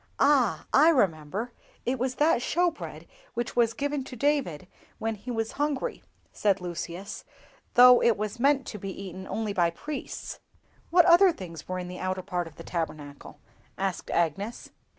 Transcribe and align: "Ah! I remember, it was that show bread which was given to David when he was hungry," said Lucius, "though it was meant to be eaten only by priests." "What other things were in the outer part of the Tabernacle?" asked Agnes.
"Ah! 0.17 0.65
I 0.73 0.89
remember, 0.89 1.51
it 1.85 1.99
was 1.99 2.15
that 2.15 2.41
show 2.41 2.71
bread 2.71 3.05
which 3.35 3.55
was 3.55 3.75
given 3.75 4.03
to 4.05 4.15
David 4.15 4.67
when 4.97 5.13
he 5.13 5.29
was 5.29 5.51
hungry," 5.61 6.01
said 6.33 6.59
Lucius, 6.59 7.23
"though 7.75 8.01
it 8.01 8.17
was 8.17 8.39
meant 8.39 8.65
to 8.65 8.79
be 8.79 8.89
eaten 8.89 9.27
only 9.27 9.53
by 9.53 9.69
priests." 9.69 10.39
"What 10.89 11.05
other 11.05 11.31
things 11.31 11.67
were 11.67 11.77
in 11.77 11.87
the 11.87 11.99
outer 11.99 12.23
part 12.23 12.47
of 12.47 12.55
the 12.55 12.63
Tabernacle?" 12.63 13.37
asked 13.77 14.09
Agnes. 14.09 14.71